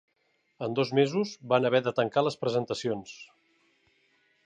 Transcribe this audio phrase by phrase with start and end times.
[0.67, 3.17] En dos mesos van haver de tancar les presentacions.